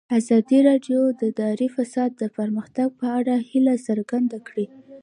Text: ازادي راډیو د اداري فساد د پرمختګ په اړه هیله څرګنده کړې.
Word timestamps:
ازادي 0.19 0.59
راډیو 0.69 0.99
د 1.19 1.21
اداري 1.31 1.67
فساد 1.75 2.11
د 2.21 2.23
پرمختګ 2.37 2.87
په 2.99 3.07
اړه 3.19 3.35
هیله 3.49 3.73
څرګنده 3.87 4.37
کړې. 4.47 4.65